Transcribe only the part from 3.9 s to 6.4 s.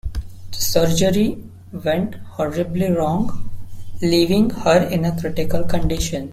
leaving her in a critical condition.